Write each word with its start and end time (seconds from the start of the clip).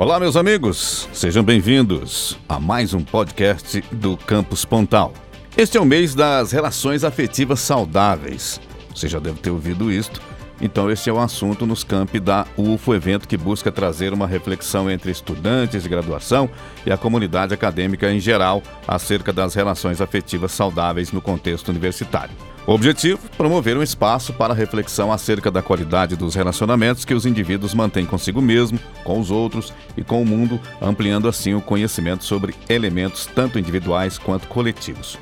Olá, 0.00 0.18
meus 0.18 0.34
amigos, 0.34 1.06
sejam 1.12 1.44
bem-vindos 1.44 2.38
a 2.48 2.58
mais 2.58 2.94
um 2.94 3.04
podcast 3.04 3.84
do 3.92 4.16
Campus 4.16 4.64
Pontal. 4.64 5.12
Este 5.54 5.76
é 5.76 5.80
o 5.80 5.84
mês 5.84 6.14
das 6.14 6.52
relações 6.52 7.04
afetivas 7.04 7.60
saudáveis. 7.60 8.58
Você 8.94 9.06
já 9.06 9.18
deve 9.18 9.40
ter 9.40 9.50
ouvido 9.50 9.92
isto. 9.92 10.22
Então, 10.58 10.90
este 10.90 11.10
é 11.10 11.12
o 11.12 11.18
assunto 11.18 11.66
nos 11.66 11.84
campi 11.84 12.18
da 12.18 12.46
UFO, 12.56 12.94
evento 12.94 13.28
que 13.28 13.36
busca 13.36 13.70
trazer 13.70 14.14
uma 14.14 14.26
reflexão 14.26 14.90
entre 14.90 15.10
estudantes 15.10 15.82
de 15.82 15.88
graduação 15.90 16.48
e 16.86 16.90
a 16.90 16.96
comunidade 16.96 17.52
acadêmica 17.52 18.10
em 18.10 18.20
geral 18.20 18.62
acerca 18.88 19.34
das 19.34 19.52
relações 19.52 20.00
afetivas 20.00 20.52
saudáveis 20.52 21.12
no 21.12 21.20
contexto 21.20 21.68
universitário. 21.68 22.34
O 22.70 22.74
objetivo? 22.74 23.18
Promover 23.36 23.76
um 23.76 23.82
espaço 23.82 24.32
para 24.32 24.54
reflexão 24.54 25.10
acerca 25.10 25.50
da 25.50 25.60
qualidade 25.60 26.14
dos 26.14 26.36
relacionamentos 26.36 27.04
que 27.04 27.12
os 27.12 27.26
indivíduos 27.26 27.74
mantêm 27.74 28.06
consigo 28.06 28.40
mesmo, 28.40 28.78
com 29.02 29.18
os 29.18 29.28
outros 29.28 29.74
e 29.96 30.04
com 30.04 30.22
o 30.22 30.24
mundo, 30.24 30.60
ampliando 30.80 31.26
assim 31.26 31.52
o 31.52 31.60
conhecimento 31.60 32.22
sobre 32.22 32.54
elementos 32.68 33.26
tanto 33.26 33.58
individuais 33.58 34.18
quanto 34.18 34.46
coletivos. 34.46 35.18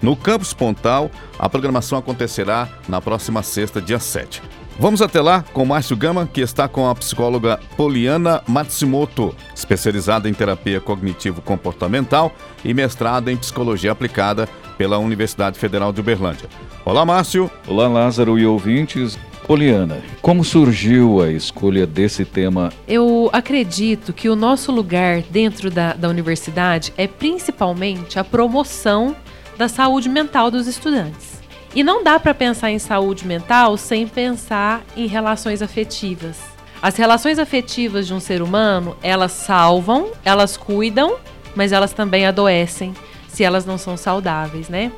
No 0.00 0.14
Campus 0.14 0.54
Pontal, 0.54 1.10
a 1.36 1.48
programação 1.48 1.98
acontecerá 1.98 2.68
na 2.88 3.00
próxima 3.00 3.42
sexta, 3.42 3.82
dia 3.82 3.98
7. 3.98 4.40
Vamos 4.78 5.02
até 5.02 5.20
lá 5.20 5.44
com 5.52 5.64
Márcio 5.64 5.96
Gama, 5.96 6.26
que 6.26 6.40
está 6.40 6.66
com 6.66 6.88
a 6.88 6.94
psicóloga 6.94 7.60
Poliana 7.76 8.42
Matsumoto, 8.48 9.34
especializada 9.54 10.28
em 10.28 10.34
terapia 10.34 10.80
cognitivo-comportamental 10.80 12.32
e 12.64 12.72
mestrada 12.72 13.30
em 13.30 13.36
psicologia 13.36 13.92
aplicada 13.92 14.48
pela 14.78 14.98
Universidade 14.98 15.58
Federal 15.58 15.92
de 15.92 16.00
Uberlândia. 16.00 16.48
Olá, 16.84 17.04
Márcio. 17.04 17.50
Olá, 17.68 17.86
Lázaro 17.86 18.38
e 18.38 18.46
ouvintes. 18.46 19.18
Poliana, 19.46 20.00
como 20.22 20.44
surgiu 20.44 21.20
a 21.20 21.30
escolha 21.30 21.86
desse 21.86 22.24
tema? 22.24 22.72
Eu 22.88 23.28
acredito 23.32 24.12
que 24.12 24.28
o 24.28 24.36
nosso 24.36 24.72
lugar 24.72 25.22
dentro 25.30 25.70
da, 25.70 25.92
da 25.92 26.08
universidade 26.08 26.92
é 26.96 27.06
principalmente 27.06 28.18
a 28.18 28.24
promoção 28.24 29.14
da 29.58 29.68
saúde 29.68 30.08
mental 30.08 30.50
dos 30.50 30.66
estudantes. 30.66 31.41
E 31.74 31.82
não 31.82 32.04
dá 32.04 32.20
para 32.20 32.34
pensar 32.34 32.70
em 32.70 32.78
saúde 32.78 33.26
mental 33.26 33.76
sem 33.76 34.06
pensar 34.06 34.82
em 34.96 35.06
relações 35.06 35.62
afetivas. 35.62 36.38
As 36.82 36.96
relações 36.96 37.38
afetivas 37.38 38.06
de 38.06 38.12
um 38.12 38.20
ser 38.20 38.42
humano, 38.42 38.96
elas 39.02 39.32
salvam, 39.32 40.10
elas 40.24 40.56
cuidam, 40.56 41.16
mas 41.54 41.72
elas 41.72 41.92
também 41.92 42.26
adoecem 42.26 42.92
se 43.26 43.42
elas 43.42 43.64
não 43.64 43.78
são 43.78 43.96
saudáveis, 43.96 44.68
né? 44.68 44.92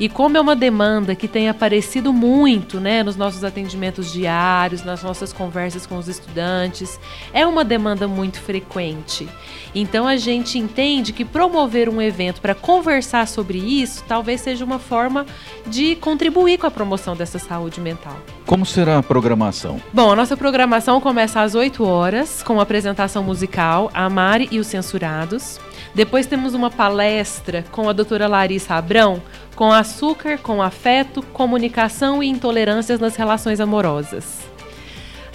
E 0.00 0.08
como 0.08 0.36
é 0.36 0.40
uma 0.40 0.56
demanda 0.56 1.14
que 1.14 1.28
tem 1.28 1.48
aparecido 1.48 2.12
muito, 2.12 2.80
né, 2.80 3.02
nos 3.02 3.14
nossos 3.14 3.44
atendimentos 3.44 4.10
diários, 4.12 4.82
nas 4.82 5.02
nossas 5.02 5.32
conversas 5.32 5.86
com 5.86 5.98
os 5.98 6.08
estudantes, 6.08 6.98
é 7.32 7.46
uma 7.46 7.62
demanda 7.62 8.08
muito 8.08 8.40
frequente. 8.40 9.28
Então 9.74 10.06
a 10.06 10.16
gente 10.16 10.58
entende 10.58 11.12
que 11.12 11.24
promover 11.24 11.88
um 11.88 12.00
evento 12.00 12.40
para 12.40 12.54
conversar 12.54 13.26
sobre 13.26 13.58
isso 13.58 14.04
talvez 14.06 14.40
seja 14.40 14.64
uma 14.64 14.78
forma 14.78 15.26
de 15.66 15.96
contribuir 15.96 16.58
com 16.58 16.66
a 16.66 16.70
promoção 16.70 17.16
dessa 17.16 17.38
saúde 17.38 17.80
mental. 17.80 18.16
Como 18.46 18.64
será 18.64 18.98
a 18.98 19.02
programação? 19.02 19.80
Bom, 19.92 20.12
a 20.12 20.16
nossa 20.16 20.36
programação 20.36 21.00
começa 21.00 21.40
às 21.40 21.54
8 21.54 21.84
horas 21.84 22.42
com 22.42 22.58
a 22.60 22.62
apresentação 22.62 23.22
musical 23.22 23.90
A 23.94 24.08
Mari 24.08 24.48
e 24.50 24.58
os 24.58 24.66
Censurados. 24.66 25.58
Depois 25.94 26.26
temos 26.26 26.54
uma 26.54 26.70
palestra 26.70 27.64
com 27.70 27.88
a 27.88 27.92
doutora 27.92 28.26
Larissa 28.26 28.74
Abrão 28.74 29.22
com 29.54 29.72
açúcar, 29.72 30.38
com 30.38 30.60
afeto, 30.60 31.22
comunicação 31.32 32.22
e 32.22 32.28
intolerâncias 32.28 32.98
nas 32.98 33.16
relações 33.16 33.60
amorosas. 33.60 34.53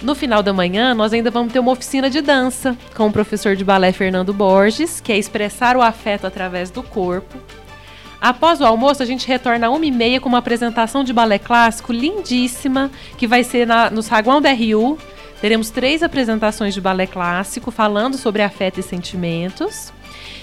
No 0.02 0.14
final 0.14 0.42
da 0.42 0.52
manhã, 0.52 0.94
nós 0.94 1.12
ainda 1.12 1.30
vamos 1.30 1.52
ter 1.52 1.58
uma 1.58 1.72
oficina 1.72 2.08
de 2.08 2.22
dança 2.22 2.76
com 2.96 3.06
o 3.06 3.12
professor 3.12 3.54
de 3.54 3.62
balé 3.62 3.92
Fernando 3.92 4.32
Borges, 4.32 4.98
que 4.98 5.12
é 5.12 5.18
expressar 5.18 5.76
o 5.76 5.82
afeto 5.82 6.26
através 6.26 6.70
do 6.70 6.82
corpo. 6.82 7.38
Após 8.18 8.60
o 8.60 8.64
almoço, 8.64 9.02
a 9.02 9.06
gente 9.06 9.28
retorna 9.28 9.66
às 9.68 9.72
1h30 9.72 10.20
com 10.20 10.28
uma 10.28 10.38
apresentação 10.38 11.04
de 11.04 11.12
balé 11.12 11.38
clássico 11.38 11.92
lindíssima, 11.92 12.90
que 13.18 13.26
vai 13.26 13.44
ser 13.44 13.66
na, 13.66 13.90
no 13.90 14.02
saguão 14.02 14.40
da 14.40 14.50
RU. 14.52 14.98
Teremos 15.40 15.70
três 15.70 16.02
apresentações 16.02 16.74
de 16.74 16.80
balé 16.80 17.06
clássico 17.06 17.70
falando 17.70 18.16
sobre 18.16 18.42
afeto 18.42 18.78
e 18.78 18.82
sentimentos. 18.82 19.92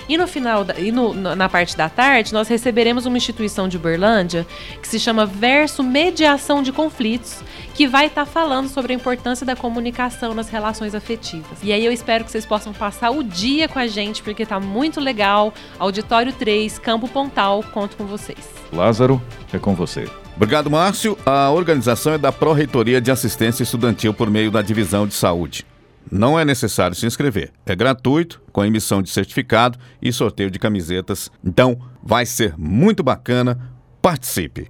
E 0.09 0.17
no 0.17 0.25
final, 0.25 0.63
da, 0.63 0.79
e 0.79 0.91
no, 0.91 1.13
na 1.13 1.49
parte 1.49 1.75
da 1.75 1.89
tarde, 1.89 2.33
nós 2.33 2.47
receberemos 2.47 3.05
uma 3.05 3.17
instituição 3.17 3.67
de 3.67 3.75
Uberlândia 3.75 4.47
que 4.81 4.87
se 4.87 4.99
chama 4.99 5.25
Verso 5.25 5.83
Mediação 5.83 6.63
de 6.63 6.71
Conflitos, 6.71 7.41
que 7.73 7.87
vai 7.87 8.07
estar 8.07 8.25
tá 8.25 8.31
falando 8.31 8.69
sobre 8.69 8.93
a 8.93 8.95
importância 8.95 9.45
da 9.45 9.55
comunicação 9.55 10.33
nas 10.33 10.49
relações 10.49 10.95
afetivas. 10.95 11.59
E 11.61 11.73
aí 11.73 11.85
eu 11.85 11.91
espero 11.91 12.23
que 12.23 12.31
vocês 12.31 12.45
possam 12.45 12.71
passar 12.71 13.11
o 13.11 13.21
dia 13.21 13.67
com 13.67 13.79
a 13.79 13.87
gente, 13.87 14.23
porque 14.23 14.45
tá 14.45 14.59
muito 14.59 15.01
legal. 15.01 15.53
Auditório 15.77 16.31
3, 16.31 16.79
Campo 16.79 17.07
Pontal, 17.07 17.63
conto 17.73 17.97
com 17.97 18.05
vocês. 18.05 18.49
Lázaro, 18.71 19.21
é 19.51 19.59
com 19.59 19.75
você. 19.75 20.07
Obrigado, 20.37 20.69
Márcio. 20.69 21.17
A 21.25 21.49
organização 21.49 22.13
é 22.13 22.17
da 22.19 22.31
Pró-Reitoria 22.31 23.01
de 23.01 23.09
Assistência 23.09 23.63
Estudantil 23.63 24.13
por 24.13 24.29
meio 24.29 24.51
da 24.51 24.61
Divisão 24.61 25.07
de 25.07 25.15
Saúde. 25.15 25.65
Não 26.11 26.39
é 26.39 26.45
necessário 26.45 26.95
se 26.95 27.07
inscrever. 27.07 27.51
É 27.65 27.75
gratuito, 27.75 28.39
com 28.51 28.63
emissão 28.63 29.01
de 29.01 29.09
certificado 29.09 29.79
e 29.99 30.13
sorteio 30.13 30.51
de 30.51 30.59
camisetas. 30.59 31.31
Então, 31.43 31.81
vai 32.03 32.23
ser 32.23 32.53
muito 32.55 33.01
bacana. 33.01 33.73
Participe. 33.99 34.69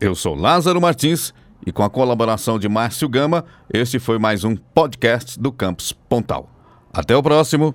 Eu 0.00 0.14
sou 0.14 0.36
Lázaro 0.36 0.80
Martins 0.80 1.34
e 1.66 1.72
com 1.72 1.82
a 1.82 1.90
colaboração 1.90 2.56
de 2.56 2.68
Márcio 2.68 3.08
Gama, 3.08 3.44
este 3.74 3.98
foi 3.98 4.20
mais 4.20 4.44
um 4.44 4.54
podcast 4.54 5.38
do 5.38 5.50
Campus 5.50 5.92
Pontal. 5.92 6.48
Até 6.92 7.16
o 7.16 7.22
próximo. 7.22 7.74